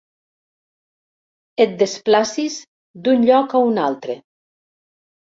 Et 1.65 1.75
desplacis 1.81 2.55
d'un 3.07 3.27
lloc 3.27 3.53
a 3.59 3.61
un 3.67 3.77
altre. 3.83 4.15